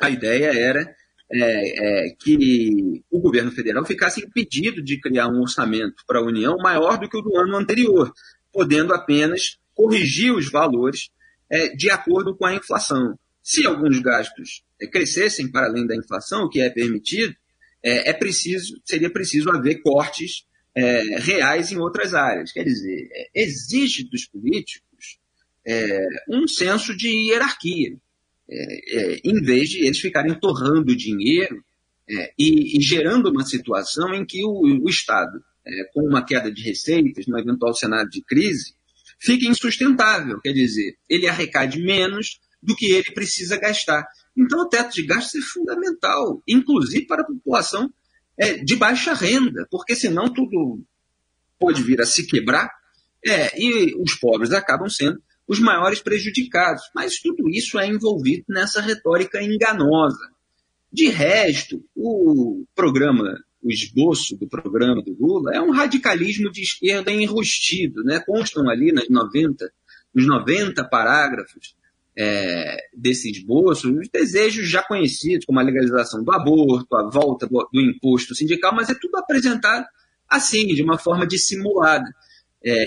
a 0.00 0.10
ideia 0.10 0.52
era 0.52 0.92
é, 1.30 2.06
é, 2.06 2.16
que 2.18 3.02
o 3.10 3.20
governo 3.20 3.50
federal 3.50 3.84
ficasse 3.84 4.24
impedido 4.24 4.82
de 4.82 4.98
criar 4.98 5.28
um 5.28 5.40
orçamento 5.40 6.02
para 6.06 6.20
a 6.20 6.24
União 6.24 6.56
maior 6.56 6.98
do 6.98 7.08
que 7.08 7.16
o 7.16 7.22
do 7.22 7.36
ano 7.36 7.56
anterior, 7.56 8.12
podendo 8.52 8.94
apenas 8.94 9.58
corrigir 9.74 10.34
os 10.34 10.50
valores 10.50 11.10
é, 11.50 11.68
de 11.68 11.90
acordo 11.90 12.36
com 12.36 12.46
a 12.46 12.54
inflação. 12.54 13.18
Se 13.42 13.66
alguns 13.66 13.98
gastos 14.00 14.62
é, 14.80 14.86
crescessem 14.86 15.50
para 15.50 15.66
além 15.66 15.86
da 15.86 15.96
inflação, 15.96 16.44
o 16.44 16.48
que 16.48 16.60
é 16.60 16.70
permitido, 16.70 17.34
é, 17.82 18.10
é 18.10 18.12
preciso, 18.12 18.80
seria 18.84 19.10
preciso 19.10 19.50
haver 19.50 19.80
cortes 19.82 20.46
é, 20.74 21.18
reais 21.20 21.72
em 21.72 21.78
outras 21.78 22.14
áreas. 22.14 22.52
Quer 22.52 22.64
dizer, 22.64 23.08
exige 23.34 24.08
dos 24.08 24.26
políticos 24.26 25.18
um 26.30 26.48
senso 26.48 26.96
de 26.96 27.08
hierarquia, 27.08 27.98
é, 28.50 29.20
em 29.24 29.42
vez 29.42 29.68
de 29.68 29.84
eles 29.84 30.00
ficarem 30.00 30.38
torrando 30.38 30.96
dinheiro 30.96 31.62
e, 32.38 32.78
e, 32.78 32.80
gerando 32.80 33.30
uma 33.30 33.44
situação 33.44 34.14
em 34.14 34.24
que 34.24 34.42
o, 34.42 34.62
o 34.82 34.88
Estado, 34.88 35.38
com 35.92 36.08
uma 36.08 36.24
queda 36.24 36.50
de 36.50 36.62
receitas, 36.62 37.26
no 37.26 37.38
eventual 37.38 37.74
cenário 37.74 38.08
de 38.08 38.22
crise, 38.22 38.72
fique 39.20 39.46
insustentável. 39.46 40.40
Quer 40.40 40.52
dizer, 40.52 40.96
ele 41.08 41.28
arrecade 41.28 41.78
menos 41.78 42.40
do 42.62 42.74
que 42.74 42.86
ele 42.86 43.12
precisa 43.12 43.58
gastar. 43.58 44.06
Então, 44.36 44.62
o 44.62 44.68
teto 44.68 44.94
de 44.94 45.02
gastos 45.02 45.42
é 45.42 45.44
fundamental, 45.44 46.42
inclusive 46.46 47.06
para 47.06 47.22
a 47.22 47.26
população 47.26 47.92
é, 48.36 48.54
de 48.58 48.76
baixa 48.76 49.12
renda, 49.12 49.66
porque 49.70 49.96
senão 49.96 50.32
tudo 50.32 50.80
pode 51.58 51.82
vir 51.82 52.00
a 52.00 52.06
se 52.06 52.26
quebrar 52.26 52.70
é, 53.24 53.60
e 53.60 53.94
os 54.00 54.14
pobres 54.14 54.52
acabam 54.52 54.88
sendo 54.88 55.20
os 55.48 55.58
maiores 55.58 56.00
prejudicados. 56.00 56.82
Mas 56.94 57.18
tudo 57.18 57.48
isso 57.48 57.78
é 57.78 57.86
envolvido 57.86 58.44
nessa 58.48 58.80
retórica 58.80 59.42
enganosa. 59.42 60.30
De 60.92 61.08
resto, 61.08 61.82
o 61.96 62.64
programa, 62.74 63.34
o 63.62 63.70
esboço 63.70 64.36
do 64.36 64.46
programa 64.46 65.02
do 65.02 65.16
Lula 65.18 65.54
é 65.54 65.60
um 65.60 65.70
radicalismo 65.70 66.50
de 66.52 66.62
esquerda 66.62 67.10
enrustido. 67.10 68.04
Né? 68.04 68.20
Constam 68.20 68.68
ali 68.68 68.92
nas 68.92 69.08
90, 69.08 69.72
nos 70.14 70.26
90 70.26 70.84
parágrafos 70.84 71.74
é, 72.20 72.88
desse 72.92 73.30
esboço 73.30 73.96
os 73.96 74.08
desejos 74.08 74.68
já 74.68 74.82
conhecidos, 74.82 75.46
como 75.46 75.60
a 75.60 75.62
legalização 75.62 76.24
do 76.24 76.32
aborto, 76.32 76.96
a 76.96 77.08
volta 77.08 77.46
do, 77.46 77.68
do 77.72 77.80
imposto 77.80 78.34
sindical, 78.34 78.74
mas 78.74 78.90
é 78.90 78.94
tudo 78.94 79.16
apresentado 79.16 79.86
assim, 80.28 80.66
de 80.66 80.82
uma 80.82 80.98
forma 80.98 81.26
dissimulada, 81.26 82.04
é, 82.62 82.86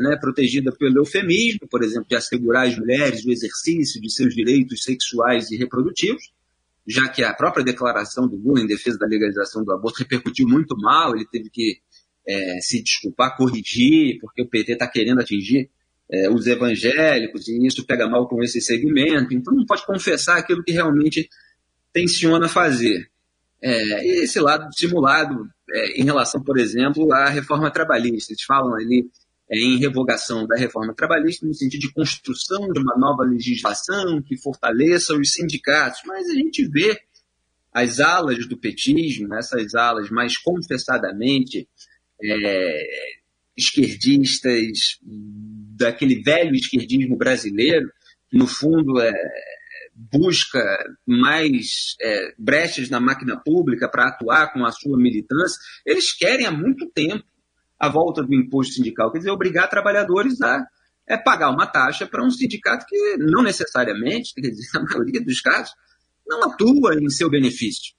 né, 0.00 0.16
protegida 0.20 0.72
pelo 0.72 0.98
eufemismo, 0.98 1.66
por 1.68 1.82
exemplo, 1.82 2.06
de 2.08 2.16
assegurar 2.16 2.68
às 2.68 2.76
mulheres 2.78 3.24
o 3.24 3.30
exercício 3.30 4.00
de 4.00 4.12
seus 4.12 4.34
direitos 4.34 4.82
sexuais 4.82 5.50
e 5.50 5.56
reprodutivos, 5.56 6.32
já 6.86 7.08
que 7.08 7.22
a 7.22 7.32
própria 7.32 7.64
declaração 7.64 8.28
do 8.28 8.36
Lula 8.36 8.60
em 8.60 8.66
defesa 8.66 8.98
da 8.98 9.06
legalização 9.06 9.64
do 9.64 9.72
aborto 9.72 9.98
repercutiu 10.00 10.46
muito 10.46 10.76
mal, 10.76 11.14
ele 11.14 11.26
teve 11.26 11.50
que 11.50 11.78
é, 12.26 12.60
se 12.60 12.82
desculpar, 12.82 13.36
corrigir, 13.36 14.18
porque 14.20 14.42
o 14.42 14.48
PT 14.48 14.72
está 14.72 14.86
querendo 14.86 15.20
atingir 15.20 15.70
é, 16.10 16.30
os 16.30 16.46
evangélicos, 16.46 17.48
e 17.48 17.66
isso 17.66 17.86
pega 17.86 18.08
mal 18.08 18.28
com 18.28 18.42
esse 18.42 18.60
segmento, 18.60 19.34
então 19.34 19.54
não 19.54 19.66
pode 19.66 19.84
confessar 19.86 20.38
aquilo 20.38 20.62
que 20.62 20.72
realmente 20.72 21.28
tenciona 21.92 22.48
fazer. 22.48 23.10
É, 23.66 24.06
esse 24.22 24.38
lado 24.38 24.68
simulado 24.76 25.48
é, 25.70 25.98
em 25.98 26.04
relação, 26.04 26.42
por 26.42 26.58
exemplo, 26.58 27.10
à 27.14 27.30
reforma 27.30 27.70
trabalhista. 27.70 28.34
Eles 28.34 28.42
falam 28.42 28.74
ali 28.74 29.08
é, 29.50 29.58
em 29.58 29.78
revogação 29.78 30.46
da 30.46 30.54
reforma 30.54 30.94
trabalhista 30.94 31.46
no 31.46 31.54
sentido 31.54 31.80
de 31.80 31.92
construção 31.94 32.70
de 32.70 32.78
uma 32.78 32.94
nova 32.98 33.24
legislação 33.24 34.20
que 34.20 34.36
fortaleça 34.36 35.14
os 35.14 35.32
sindicatos, 35.32 36.02
mas 36.04 36.28
a 36.28 36.34
gente 36.34 36.68
vê 36.68 37.00
as 37.72 38.00
alas 38.00 38.46
do 38.46 38.58
petismo, 38.58 39.34
essas 39.34 39.74
alas 39.74 40.10
mais 40.10 40.36
confessadamente 40.36 41.66
é, 42.22 42.86
esquerdistas, 43.56 44.98
daquele 45.76 46.22
velho 46.22 46.54
esquerdismo 46.54 47.16
brasileiro, 47.16 47.90
que 48.28 48.36
no 48.36 48.46
fundo 48.46 49.00
é, 49.00 49.10
busca 49.94 50.60
mais 51.06 51.94
é, 52.00 52.34
brechas 52.38 52.90
na 52.90 53.00
máquina 53.00 53.40
pública 53.42 53.88
para 53.88 54.08
atuar 54.08 54.52
com 54.52 54.64
a 54.64 54.72
sua 54.72 54.98
militância, 54.98 55.58
eles 55.86 56.12
querem 56.12 56.46
há 56.46 56.50
muito 56.50 56.90
tempo 56.90 57.24
a 57.78 57.88
volta 57.88 58.22
do 58.22 58.34
imposto 58.34 58.74
sindical, 58.74 59.12
quer 59.12 59.18
dizer, 59.18 59.30
obrigar 59.30 59.68
trabalhadores 59.68 60.40
a 60.40 60.64
é, 61.06 61.16
pagar 61.16 61.50
uma 61.50 61.66
taxa 61.66 62.06
para 62.06 62.24
um 62.24 62.30
sindicato 62.30 62.86
que 62.88 63.16
não 63.18 63.42
necessariamente, 63.42 64.32
quer 64.34 64.48
dizer, 64.48 64.68
na 64.74 64.82
maioria 64.84 65.22
dos 65.22 65.40
casos, 65.40 65.74
não 66.26 66.44
atua 66.44 66.94
em 66.94 67.08
seu 67.10 67.30
benefício. 67.30 67.94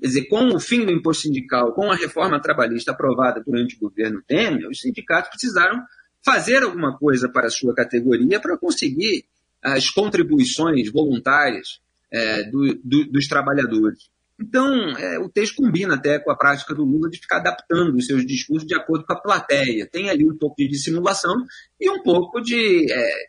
Quer 0.00 0.06
dizer, 0.06 0.24
com 0.26 0.48
o 0.54 0.60
fim 0.60 0.84
do 0.84 0.92
imposto 0.92 1.24
sindical, 1.24 1.72
com 1.72 1.90
a 1.90 1.96
reforma 1.96 2.40
trabalhista 2.40 2.92
aprovada 2.92 3.42
durante 3.44 3.76
o 3.76 3.80
governo 3.80 4.22
Temer, 4.26 4.68
os 4.68 4.80
sindicatos 4.80 5.30
precisaram 5.30 5.82
fazer 6.24 6.62
alguma 6.62 6.96
coisa 6.96 7.28
para 7.28 7.48
a 7.48 7.50
sua 7.50 7.74
categoria 7.74 8.40
para 8.40 8.56
conseguir 8.56 9.26
as 9.64 9.88
contribuições 9.88 10.92
voluntárias 10.92 11.80
é, 12.12 12.44
do, 12.44 12.74
do, 12.84 13.04
dos 13.06 13.26
trabalhadores. 13.26 14.10
Então, 14.40 14.96
é, 14.96 15.18
o 15.18 15.28
texto 15.28 15.56
combina 15.56 15.94
até 15.94 16.18
com 16.18 16.30
a 16.30 16.36
prática 16.36 16.74
do 16.74 16.84
Lula 16.84 17.08
de 17.08 17.18
ficar 17.18 17.38
adaptando 17.38 17.96
os 17.96 18.06
seus 18.06 18.26
discursos 18.26 18.66
de 18.66 18.74
acordo 18.74 19.06
com 19.06 19.12
a 19.12 19.20
plateia. 19.20 19.88
Tem 19.90 20.10
ali 20.10 20.28
um 20.28 20.36
pouco 20.36 20.56
de 20.56 20.68
dissimulação 20.68 21.34
e 21.80 21.88
um 21.88 22.02
pouco 22.02 22.40
de, 22.40 22.92
é, 22.92 23.28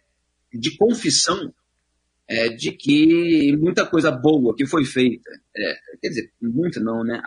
de 0.54 0.76
confissão 0.78 1.54
é, 2.28 2.50
de 2.50 2.72
que 2.72 3.56
muita 3.58 3.86
coisa 3.86 4.12
boa 4.12 4.56
que 4.56 4.66
foi 4.66 4.84
feita, 4.84 5.30
é, 5.56 5.76
quer 6.02 6.10
dizer, 6.10 6.32
muita 6.42 6.80
não, 6.80 7.04
né? 7.04 7.22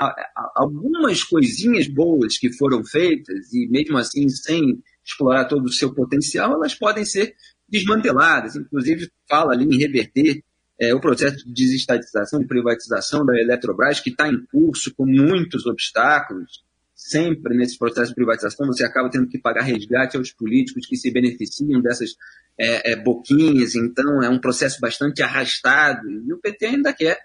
Algumas 0.56 1.22
coisinhas 1.22 1.86
boas 1.86 2.36
que 2.36 2.52
foram 2.52 2.84
feitas, 2.84 3.52
e 3.52 3.68
mesmo 3.68 3.96
assim 3.96 4.28
sem 4.28 4.82
explorar 5.04 5.44
todo 5.44 5.66
o 5.66 5.72
seu 5.72 5.94
potencial, 5.94 6.52
elas 6.52 6.74
podem 6.74 7.04
ser 7.04 7.34
desmanteladas. 7.68 8.56
Inclusive, 8.56 9.10
fala 9.28 9.52
ali 9.52 9.64
em 9.64 9.78
reverter 9.78 10.42
é, 10.80 10.94
o 10.94 11.00
processo 11.00 11.44
de 11.44 11.52
desestatização, 11.52 12.40
de 12.40 12.46
privatização 12.46 13.26
da 13.26 13.38
Eletrobras, 13.38 14.00
que 14.00 14.10
está 14.10 14.28
em 14.28 14.44
curso 14.46 14.94
com 14.94 15.04
muitos 15.04 15.66
obstáculos. 15.66 16.64
Sempre 16.94 17.56
nesse 17.56 17.78
processo 17.78 18.08
de 18.08 18.14
privatização, 18.14 18.66
você 18.66 18.84
acaba 18.84 19.10
tendo 19.10 19.28
que 19.28 19.38
pagar 19.38 19.62
resgate 19.62 20.16
aos 20.16 20.32
políticos 20.32 20.86
que 20.86 20.96
se 20.96 21.10
beneficiam 21.10 21.80
dessas 21.80 22.16
é, 22.58 22.92
é, 22.92 22.96
boquinhas, 22.96 23.76
então 23.76 24.20
é 24.20 24.28
um 24.28 24.40
processo 24.40 24.80
bastante 24.80 25.22
arrastado, 25.22 26.10
e 26.10 26.32
o 26.32 26.38
PT 26.38 26.66
ainda 26.66 26.92
quer 26.92 27.20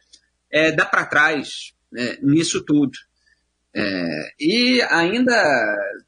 é, 0.51 0.71
dar 0.71 0.85
para 0.85 1.05
trás 1.05 1.73
né, 1.91 2.17
nisso 2.21 2.63
tudo. 2.63 2.91
É, 3.75 4.33
e 4.39 4.79
ainda 4.83 5.33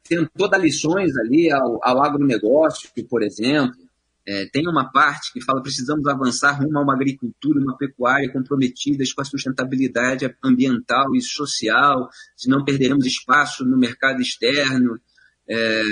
tentou 0.08 0.48
dar 0.48 0.58
lições 0.58 1.16
ali 1.16 1.50
ao, 1.50 1.80
ao 1.82 2.04
agronegócio, 2.04 2.88
por 3.10 3.24
exemplo, 3.24 3.85
é, 4.28 4.46
tem 4.46 4.68
uma 4.68 4.90
parte 4.90 5.32
que 5.32 5.40
fala 5.40 5.62
precisamos 5.62 6.06
avançar 6.06 6.60
rumo 6.60 6.78
a 6.78 6.82
uma 6.82 6.94
agricultura, 6.94 7.60
uma 7.60 7.76
pecuária 7.76 8.30
comprometidas 8.32 9.12
com 9.12 9.22
a 9.22 9.24
sustentabilidade 9.24 10.28
ambiental 10.42 11.14
e 11.14 11.22
social, 11.22 12.08
senão 12.36 12.64
perderemos 12.64 13.06
espaço 13.06 13.64
no 13.64 13.78
mercado 13.78 14.20
externo. 14.20 14.98
É, 15.48 15.82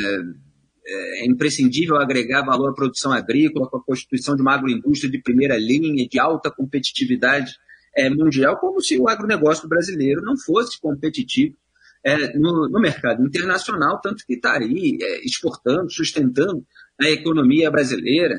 é 0.87 1.27
imprescindível 1.27 1.97
agregar 1.97 2.43
valor 2.45 2.71
à 2.71 2.75
produção 2.75 3.11
agrícola 3.13 3.71
com 3.71 3.79
a 3.79 3.85
constituição 3.85 4.37
de 4.37 4.43
uma 4.43 4.55
agroindústria 4.55 5.11
de 5.11 5.23
primeira 5.23 5.57
linha, 5.57 6.07
de 6.07 6.19
alta 6.19 6.51
competitividade 6.51 7.55
é, 7.97 8.11
mundial, 8.11 8.59
como 8.59 8.83
se 8.83 8.99
o 8.99 9.09
agronegócio 9.09 9.69
brasileiro 9.69 10.23
não 10.23 10.37
fosse 10.37 10.79
competitivo 10.81 11.57
é, 12.05 12.37
no, 12.37 12.69
no, 12.69 12.81
mercado 12.81 13.25
internacional, 13.25 14.01
tanto 14.01 14.27
que 14.27 14.35
está 14.35 14.59
aí 14.59 14.99
é, 15.01 15.25
exportando, 15.25 15.91
sustentando 15.91 16.67
a 17.01 17.11
economia 17.11 17.71
brasileira. 17.71 18.37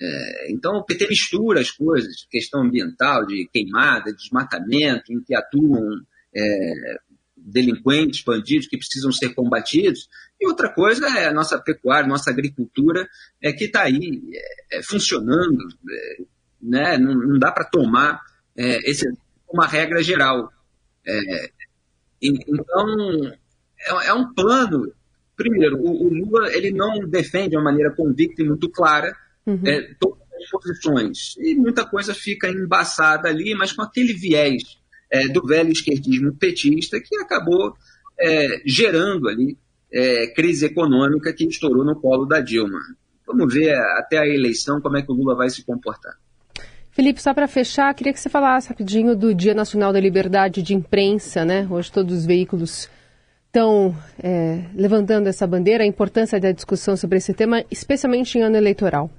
É, 0.00 0.52
então, 0.52 0.76
o 0.76 0.84
PT 0.84 1.08
mistura 1.08 1.60
as 1.60 1.70
coisas, 1.70 2.26
questão 2.30 2.62
ambiental, 2.62 3.26
de 3.26 3.48
queimada, 3.52 4.12
desmatamento, 4.12 5.12
em 5.12 5.20
que 5.20 5.34
atuam 5.34 6.00
é, 6.34 6.98
delinquentes, 7.36 8.22
bandidos 8.22 8.68
que 8.68 8.76
precisam 8.76 9.10
ser 9.10 9.34
combatidos. 9.34 10.08
E 10.40 10.46
outra 10.46 10.72
coisa 10.72 11.06
é 11.18 11.26
a 11.26 11.32
nossa 11.32 11.58
pecuária, 11.58 12.08
nossa 12.08 12.30
agricultura, 12.30 13.08
é, 13.42 13.52
que 13.52 13.64
está 13.64 13.82
aí 13.82 14.22
é, 14.70 14.78
é, 14.78 14.82
funcionando. 14.82 15.66
É, 15.90 16.22
né? 16.60 16.98
não, 16.98 17.14
não 17.14 17.38
dá 17.38 17.50
para 17.50 17.64
tomar 17.64 18.20
é, 18.56 18.90
esse, 18.90 19.06
uma 19.48 19.66
regra 19.66 20.02
geral. 20.02 20.52
Então, 22.20 23.36
é, 24.04 24.12
um 24.12 24.32
plano. 24.34 24.92
Primeiro, 25.38 25.76
o, 25.76 26.08
o, 26.08 26.12
Lula 26.12 26.52
ele 26.52 26.72
não 26.72 26.98
defende 27.08 27.50
de 27.50 27.56
uma 27.56 27.70
maneira 27.70 27.92
convicta 27.92 28.42
e 28.42 28.44
muito 28.44 28.68
clara 28.68 29.16
uhum. 29.46 29.62
todas 30.00 30.18
as 30.36 30.50
posições. 30.50 31.36
E 31.38 31.54
muita 31.54 31.86
coisa 31.86 32.12
fica 32.12 32.48
embaçada 32.48 33.28
ali, 33.28 33.54
mas 33.54 33.72
com 33.72 33.82
aquele 33.82 34.12
viés 34.12 34.64
é, 35.08 35.28
do 35.28 35.46
velho 35.46 35.70
esquerdismo 35.70 36.34
petista 36.34 37.00
que 37.00 37.16
acabou 37.18 37.72
é, 38.18 38.60
gerando 38.66 39.28
ali 39.28 39.56
é, 39.92 40.26
crise 40.34 40.66
econômica 40.66 41.32
que 41.32 41.46
estourou 41.46 41.84
no 41.84 41.94
colo 41.94 42.26
da 42.26 42.40
Dilma. 42.40 42.80
Vamos 43.24 43.54
ver 43.54 43.76
até 43.96 44.18
a 44.18 44.26
eleição 44.26 44.80
como 44.80 44.96
é 44.96 45.02
que 45.02 45.12
o 45.12 45.14
Lula 45.14 45.36
vai 45.36 45.48
se 45.50 45.64
comportar. 45.64 46.14
Felipe, 46.90 47.22
só 47.22 47.32
para 47.32 47.46
fechar, 47.46 47.94
queria 47.94 48.12
que 48.12 48.18
você 48.18 48.28
falasse 48.28 48.70
rapidinho 48.70 49.14
do 49.14 49.32
Dia 49.32 49.54
Nacional 49.54 49.92
da 49.92 50.00
Liberdade 50.00 50.62
de 50.62 50.74
Imprensa, 50.74 51.44
né? 51.44 51.64
Hoje 51.70 51.92
todos 51.92 52.12
os 52.12 52.26
veículos 52.26 52.90
estão 53.58 53.96
é, 54.22 54.64
levantando 54.74 55.28
essa 55.28 55.46
bandeira, 55.46 55.82
a 55.82 55.86
importância 55.86 56.38
da 56.38 56.52
discussão 56.52 56.96
sobre 56.96 57.18
esse 57.18 57.34
tema, 57.34 57.64
especialmente 57.70 58.38
em 58.38 58.42
ano 58.42 58.56
eleitoral. 58.56 59.10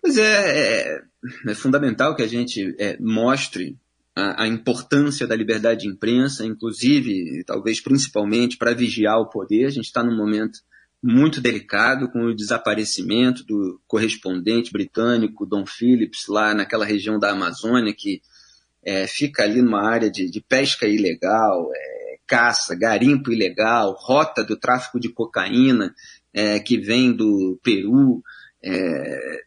Pois 0.00 0.18
é, 0.18 0.92
é, 0.92 1.02
é 1.48 1.54
fundamental 1.54 2.14
que 2.14 2.22
a 2.22 2.26
gente 2.26 2.76
é, 2.78 2.98
mostre 3.00 3.76
a, 4.14 4.44
a, 4.44 4.46
importância 4.46 5.26
da 5.26 5.34
liberdade 5.34 5.80
de 5.80 5.88
imprensa, 5.88 6.44
inclusive, 6.44 7.42
talvez 7.46 7.80
principalmente, 7.80 8.58
para 8.58 8.74
vigiar 8.74 9.18
o 9.18 9.30
poder. 9.30 9.64
A 9.64 9.70
gente 9.70 9.86
está 9.86 10.04
num 10.04 10.16
momento 10.16 10.60
muito 11.02 11.40
delicado 11.40 12.10
com 12.10 12.24
o 12.24 12.34
desaparecimento 12.34 13.42
do 13.44 13.80
correspondente 13.86 14.70
britânico 14.70 15.46
Don 15.46 15.64
Phillips 15.64 16.26
lá 16.28 16.52
naquela 16.52 16.84
região 16.84 17.18
da 17.18 17.30
Amazônia 17.30 17.94
que 17.94 18.20
é, 18.84 19.06
fica 19.06 19.42
ali 19.42 19.62
numa 19.62 19.82
área 19.82 20.10
de, 20.10 20.30
de 20.30 20.40
pesca 20.40 20.86
ilegal, 20.86 21.70
é, 21.74 21.95
caça, 22.26 22.74
garimpo 22.74 23.32
ilegal, 23.32 23.96
rota 23.98 24.42
do 24.44 24.56
tráfico 24.56 24.98
de 24.98 25.08
cocaína 25.08 25.94
é, 26.34 26.58
que 26.58 26.76
vem 26.76 27.12
do 27.12 27.58
Peru, 27.62 28.22
é, 28.62 29.46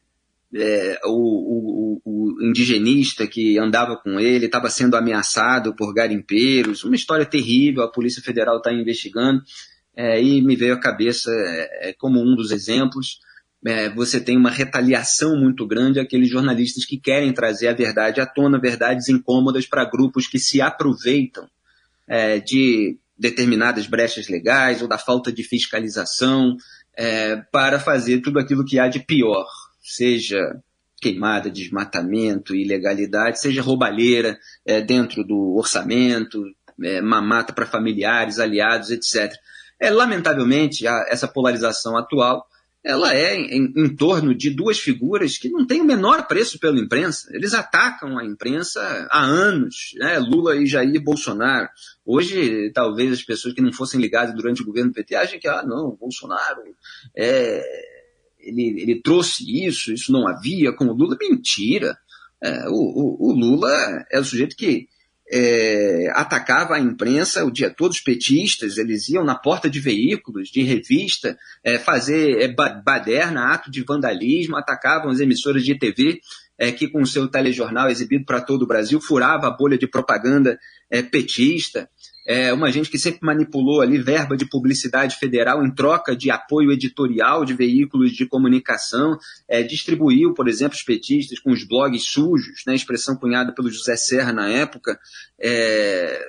é, 0.55 0.99
o, 1.05 1.11
o, 1.11 2.01
o, 2.03 2.43
indigenista 2.43 3.27
que 3.27 3.59
andava 3.59 3.95
com 3.97 4.19
ele 4.19 4.47
estava 4.47 4.69
sendo 4.69 4.95
ameaçado 4.95 5.75
por 5.75 5.93
garimpeiros, 5.93 6.83
uma 6.83 6.95
história 6.95 7.25
terrível, 7.25 7.83
a 7.83 7.91
Polícia 7.91 8.23
Federal 8.23 8.57
está 8.57 8.73
investigando, 8.73 9.43
é, 9.95 10.21
e 10.21 10.41
me 10.41 10.55
veio 10.55 10.73
à 10.73 10.79
cabeça 10.79 11.29
é, 11.31 11.89
é, 11.89 11.93
como 11.93 12.19
um 12.19 12.35
dos 12.35 12.51
exemplos, 12.51 13.19
é, 13.65 13.89
você 13.89 14.19
tem 14.19 14.37
uma 14.37 14.49
retaliação 14.49 15.37
muito 15.37 15.67
grande 15.67 15.99
àqueles 15.99 16.29
jornalistas 16.29 16.85
que 16.85 16.97
querem 16.97 17.33
trazer 17.33 17.67
a 17.67 17.73
verdade 17.73 18.21
à 18.21 18.25
tona, 18.25 18.59
verdades 18.59 19.09
incômodas 19.09 19.67
para 19.67 19.89
grupos 19.89 20.27
que 20.27 20.39
se 20.39 20.61
aproveitam 20.61 21.47
é, 22.09 22.39
de 22.39 22.97
determinadas 23.17 23.87
brechas 23.87 24.27
legais 24.27 24.81
ou 24.81 24.87
da 24.87 24.97
falta 24.97 25.31
de 25.31 25.43
fiscalização 25.43 26.57
para 27.49 27.79
fazer 27.79 28.19
tudo 28.19 28.39
aquilo 28.39 28.65
que 28.65 28.77
há 28.77 28.89
de 28.89 28.99
pior 28.99 29.45
seja 29.81 30.61
queimada, 31.01 31.49
desmatamento, 31.49 32.55
ilegalidade, 32.55 33.39
seja 33.39 33.61
roubalheira 33.61 34.37
é, 34.65 34.81
dentro 34.81 35.23
do 35.23 35.55
orçamento, 35.55 36.43
é, 36.83 37.01
mamata 37.01 37.53
para 37.53 37.65
familiares, 37.65 38.39
aliados, 38.39 38.91
etc. 38.91 39.33
É, 39.79 39.89
lamentavelmente, 39.89 40.85
essa 41.07 41.27
polarização 41.27 41.97
atual 41.97 42.45
ela 42.83 43.13
é 43.13 43.35
em, 43.35 43.73
em, 43.75 43.95
torno 43.95 44.33
de 44.33 44.49
duas 44.49 44.79
figuras 44.79 45.37
que 45.37 45.49
não 45.49 45.67
têm 45.67 45.81
o 45.81 45.85
menor 45.85 46.27
preço 46.27 46.57
pela 46.59 46.79
imprensa. 46.79 47.29
Eles 47.33 47.53
atacam 47.53 48.17
a 48.17 48.25
imprensa 48.25 48.79
há 49.11 49.21
anos, 49.21 49.91
né? 49.95 50.17
Lula 50.17 50.55
e 50.55 50.65
Jair 50.65 51.01
Bolsonaro. 51.03 51.67
Hoje, 52.05 52.71
talvez 52.73 53.11
as 53.11 53.21
pessoas 53.21 53.53
que 53.53 53.61
não 53.61 53.73
fossem 53.73 53.99
ligadas 53.99 54.33
durante 54.33 54.61
o 54.61 54.65
governo 54.65 54.93
PT 54.93 55.15
achem 55.15 55.39
que, 55.39 55.47
ah, 55.47 55.63
não, 55.63 55.97
Bolsonaro 55.99 56.61
é, 57.15 57.61
ele, 58.39 58.81
ele 58.81 59.01
trouxe 59.01 59.43
isso, 59.65 59.91
isso 59.91 60.11
não 60.11 60.27
havia 60.27 60.71
com 60.71 60.85
o 60.85 60.93
Lula. 60.93 61.17
Mentira! 61.19 61.97
É, 62.41 62.69
o, 62.69 62.73
o, 62.73 63.29
o, 63.29 63.33
Lula 63.33 63.69
é 64.09 64.17
o 64.17 64.23
sujeito 64.23 64.55
que 64.55 64.87
é, 65.31 66.11
atacava 66.13 66.75
a 66.75 66.79
imprensa 66.79 67.45
o 67.45 67.51
dia 67.51 67.69
todo, 67.69 67.91
os 67.91 68.01
petistas, 68.01 68.77
eles 68.77 69.09
iam 69.09 69.23
na 69.23 69.35
porta 69.35 69.69
de 69.69 69.79
veículos, 69.79 70.49
de 70.49 70.63
revista, 70.63 71.37
é, 71.63 71.77
fazer 71.77 72.41
é, 72.41 72.47
baderna, 72.47 73.53
ato 73.53 73.69
de 73.69 73.83
vandalismo, 73.83 74.57
atacavam 74.57 75.11
as 75.11 75.19
emissoras 75.19 75.63
de 75.63 75.77
TV, 75.77 76.19
é, 76.57 76.71
que 76.71 76.87
com 76.87 77.01
o 77.01 77.07
seu 77.07 77.27
telejornal 77.27 77.89
exibido 77.89 78.25
para 78.25 78.41
todo 78.41 78.63
o 78.63 78.67
Brasil, 78.67 78.99
furava 78.99 79.47
a 79.47 79.51
bolha 79.51 79.77
de 79.77 79.87
propaganda 79.87 80.59
é, 80.89 81.01
petista 81.01 81.89
é, 82.29 82.53
uma 82.53 82.71
gente 82.71 82.91
que 82.91 82.99
sempre 82.99 83.21
manipulou 83.23 83.81
ali 83.81 83.97
verba 83.97 84.37
de 84.37 84.47
publicidade 84.47 85.15
federal 85.15 85.65
em 85.65 85.73
troca 85.73 86.15
de 86.15 86.29
apoio 86.29 86.71
editorial 86.71 87.43
de 87.43 87.55
veículos 87.55 88.11
de 88.11 88.27
comunicação, 88.27 89.17
é, 89.47 89.63
distribuiu, 89.63 90.31
por 90.35 90.47
exemplo, 90.47 90.75
os 90.75 90.83
petistas 90.83 91.39
com 91.39 91.49
os 91.51 91.67
blogs 91.67 92.03
sujos, 92.03 92.61
né, 92.67 92.75
expressão 92.75 93.15
cunhada 93.15 93.51
pelo 93.51 93.71
José 93.71 93.95
Serra 93.95 94.31
na 94.31 94.47
época, 94.47 94.99
é, 95.41 96.23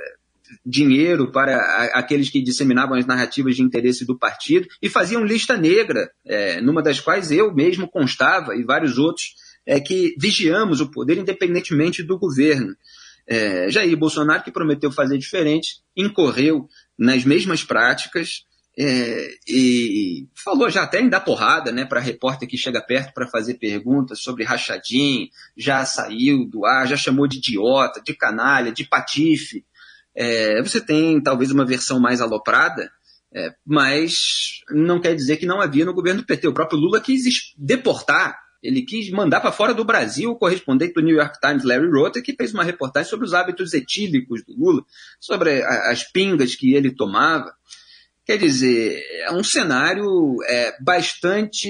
dinheiro 0.64 1.30
para 1.30 1.58
aqueles 1.92 2.30
que 2.30 2.42
disseminavam 2.42 2.96
as 2.96 3.04
narrativas 3.04 3.54
de 3.54 3.62
interesse 3.62 4.06
do 4.06 4.18
partido 4.18 4.66
e 4.80 4.88
faziam 4.88 5.22
lista 5.22 5.54
negra, 5.54 6.10
é, 6.24 6.62
numa 6.62 6.82
das 6.82 6.98
quais 6.98 7.30
eu 7.30 7.54
mesmo 7.54 7.86
constava 7.86 8.56
e 8.56 8.64
vários 8.64 8.96
outros, 8.96 9.34
é, 9.66 9.78
que 9.78 10.14
vigiamos 10.18 10.80
o 10.80 10.90
poder 10.90 11.18
independentemente 11.18 12.02
do 12.02 12.18
governo. 12.18 12.74
É, 13.30 13.70
Jair 13.70 13.96
Bolsonaro, 13.96 14.42
que 14.42 14.50
prometeu 14.50 14.90
fazer 14.90 15.16
diferente, 15.16 15.76
incorreu 15.96 16.68
nas 16.98 17.24
mesmas 17.24 17.62
práticas 17.62 18.44
é, 18.76 19.34
e 19.46 20.26
falou 20.34 20.68
já 20.68 20.82
até 20.82 21.00
em 21.00 21.08
dar 21.08 21.20
porrada 21.20 21.70
né, 21.70 21.84
para 21.84 22.00
repórter 22.00 22.48
que 22.48 22.58
chega 22.58 22.80
perto 22.80 23.14
para 23.14 23.28
fazer 23.28 23.54
perguntas 23.54 24.20
sobre 24.20 24.42
rachadinho, 24.42 25.28
já 25.56 25.84
saiu 25.84 26.44
do 26.44 26.64
ar, 26.64 26.88
já 26.88 26.96
chamou 26.96 27.28
de 27.28 27.38
idiota, 27.38 28.02
de 28.04 28.14
canalha, 28.14 28.72
de 28.72 28.84
patife. 28.84 29.64
É, 30.12 30.60
você 30.60 30.80
tem 30.80 31.22
talvez 31.22 31.52
uma 31.52 31.64
versão 31.64 32.00
mais 32.00 32.20
aloprada, 32.20 32.90
é, 33.32 33.54
mas 33.64 34.60
não 34.70 35.00
quer 35.00 35.14
dizer 35.14 35.36
que 35.36 35.46
não 35.46 35.60
havia 35.60 35.84
no 35.84 35.94
governo 35.94 36.22
do 36.22 36.26
PT. 36.26 36.48
O 36.48 36.54
próprio 36.54 36.80
Lula 36.80 37.00
quis 37.00 37.54
deportar 37.56 38.49
ele 38.62 38.82
quis 38.82 39.10
mandar 39.10 39.40
para 39.40 39.52
fora 39.52 39.72
do 39.72 39.84
Brasil 39.84 40.30
o 40.30 40.36
correspondente 40.36 40.94
do 40.94 41.00
New 41.00 41.16
York 41.16 41.38
Times, 41.40 41.64
Larry 41.64 41.90
Rotter, 41.90 42.22
que 42.22 42.34
fez 42.34 42.52
uma 42.52 42.64
reportagem 42.64 43.08
sobre 43.08 43.26
os 43.26 43.34
hábitos 43.34 43.72
etílicos 43.72 44.44
do 44.44 44.54
Lula, 44.54 44.84
sobre 45.18 45.62
as 45.62 46.04
pingas 46.04 46.54
que 46.54 46.74
ele 46.74 46.94
tomava. 46.94 47.52
Quer 48.24 48.38
dizer, 48.38 49.02
é 49.26 49.32
um 49.32 49.42
cenário 49.42 50.36
é, 50.46 50.76
bastante 50.80 51.68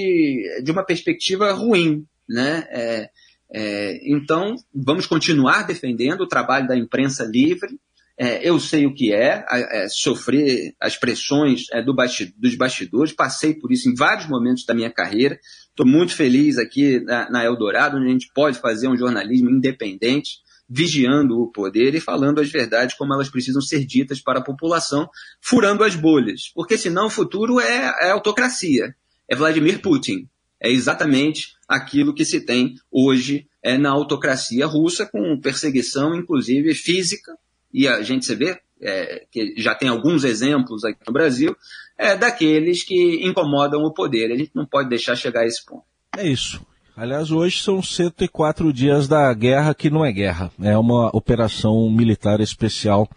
de 0.62 0.70
uma 0.70 0.84
perspectiva 0.84 1.52
ruim. 1.52 2.04
Né? 2.28 2.66
É, 2.70 3.10
é, 3.52 4.00
então, 4.12 4.56
vamos 4.74 5.06
continuar 5.06 5.66
defendendo 5.66 6.22
o 6.22 6.28
trabalho 6.28 6.68
da 6.68 6.76
imprensa 6.76 7.24
livre, 7.24 7.78
é, 8.18 8.46
eu 8.46 8.60
sei 8.60 8.86
o 8.86 8.94
que 8.94 9.12
é, 9.12 9.44
é 9.48 9.88
sofrer 9.88 10.74
as 10.80 10.96
pressões 10.96 11.64
é, 11.72 11.82
do 11.82 11.94
bastidor, 11.94 12.34
dos 12.36 12.54
bastidores, 12.54 13.12
passei 13.12 13.54
por 13.54 13.72
isso 13.72 13.88
em 13.88 13.94
vários 13.94 14.28
momentos 14.28 14.64
da 14.64 14.74
minha 14.74 14.90
carreira. 14.90 15.38
Estou 15.68 15.86
muito 15.86 16.14
feliz 16.14 16.58
aqui 16.58 17.00
na, 17.00 17.30
na, 17.30 17.44
Eldorado, 17.44 17.96
onde 17.96 18.08
a 18.08 18.12
gente 18.12 18.30
pode 18.34 18.58
fazer 18.58 18.88
um 18.88 18.96
jornalismo 18.96 19.48
independente, 19.48 20.38
vigiando 20.68 21.40
o 21.40 21.50
poder 21.50 21.94
e 21.94 22.00
falando 22.00 22.40
as 22.40 22.50
verdades 22.50 22.94
como 22.94 23.14
elas 23.14 23.30
precisam 23.30 23.62
ser 23.62 23.86
ditas 23.86 24.20
para 24.20 24.40
a 24.40 24.44
população, 24.44 25.08
furando 25.40 25.82
as 25.82 25.94
bolhas. 25.94 26.50
Porque 26.54 26.76
senão 26.76 27.06
o 27.06 27.10
futuro 27.10 27.58
é, 27.58 27.94
é 28.02 28.10
autocracia. 28.10 28.94
É 29.26 29.34
Vladimir 29.34 29.80
Putin. 29.80 30.28
É 30.60 30.70
exatamente 30.70 31.54
aquilo 31.66 32.12
que 32.12 32.24
se 32.24 32.40
tem 32.40 32.74
hoje 32.90 33.46
é, 33.62 33.78
na 33.78 33.90
autocracia 33.90 34.66
russa, 34.66 35.06
com 35.06 35.40
perseguição, 35.40 36.14
inclusive 36.14 36.74
física, 36.74 37.32
e 37.72 37.86
a 37.88 38.02
gente 38.02 38.26
se 38.26 38.34
vê 38.34 38.60
é, 38.80 39.24
que 39.30 39.54
já 39.58 39.74
tem 39.74 39.88
alguns 39.88 40.24
exemplos 40.24 40.84
aqui 40.84 41.00
no 41.06 41.12
Brasil, 41.12 41.54
é, 41.98 42.16
daqueles 42.16 42.82
que 42.82 43.26
incomodam 43.26 43.82
o 43.82 43.92
poder. 43.92 44.32
A 44.32 44.36
gente 44.36 44.52
não 44.54 44.64
pode 44.64 44.88
deixar 44.88 45.14
chegar 45.16 45.42
a 45.42 45.46
esse 45.46 45.64
ponto. 45.64 45.84
É 46.16 46.26
isso. 46.26 46.64
Aliás, 46.96 47.30
hoje 47.30 47.62
são 47.62 47.82
104 47.82 48.72
dias 48.72 49.06
da 49.06 49.32
guerra 49.32 49.74
que 49.74 49.88
não 49.88 50.04
é 50.04 50.12
guerra, 50.12 50.50
é 50.60 50.76
uma 50.76 51.08
operação 51.16 51.88
militar 51.90 52.40
especial, 52.40 53.08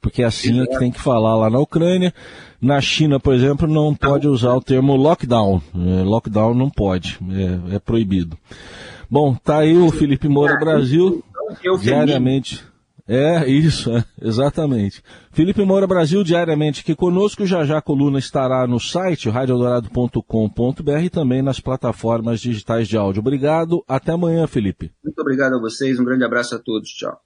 porque 0.00 0.22
é 0.22 0.26
assim 0.26 0.62
é 0.62 0.66
que 0.66 0.78
tem 0.78 0.90
que 0.90 1.00
falar 1.00 1.36
lá 1.36 1.50
na 1.50 1.58
Ucrânia. 1.58 2.14
Na 2.58 2.80
China, 2.80 3.20
por 3.20 3.34
exemplo, 3.34 3.68
não 3.68 3.94
pode 3.94 4.26
usar 4.26 4.54
o 4.54 4.62
termo 4.62 4.96
lockdown. 4.96 5.60
É, 5.74 6.02
lockdown 6.02 6.54
não 6.54 6.70
pode, 6.70 7.18
é, 7.70 7.76
é 7.76 7.78
proibido. 7.78 8.38
Bom, 9.10 9.34
tá 9.34 9.58
aí 9.58 9.76
o 9.76 9.90
Felipe 9.90 10.28
Moura 10.28 10.58
Brasil, 10.58 11.22
então, 11.50 11.76
diariamente. 11.78 12.64
É, 13.08 13.48
isso, 13.48 13.96
é, 13.96 14.04
exatamente. 14.20 15.02
Felipe 15.30 15.64
Moura 15.64 15.86
Brasil, 15.86 16.24
diariamente 16.24 16.80
aqui 16.80 16.94
conosco. 16.94 17.46
Já 17.46 17.64
já 17.64 17.78
a 17.78 17.82
coluna 17.82 18.18
estará 18.18 18.66
no 18.66 18.80
site 18.80 19.30
radiodorado.com.br 19.30 21.02
e 21.02 21.10
também 21.10 21.42
nas 21.42 21.60
plataformas 21.60 22.40
digitais 22.40 22.88
de 22.88 22.96
áudio. 22.96 23.20
Obrigado, 23.20 23.84
até 23.86 24.12
amanhã, 24.12 24.46
Felipe. 24.46 24.90
Muito 25.04 25.20
obrigado 25.20 25.54
a 25.54 25.60
vocês, 25.60 26.00
um 26.00 26.04
grande 26.04 26.24
abraço 26.24 26.56
a 26.56 26.58
todos, 26.58 26.90
tchau. 26.90 27.25